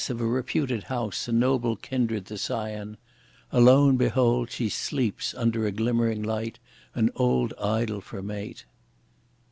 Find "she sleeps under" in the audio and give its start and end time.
4.49-5.67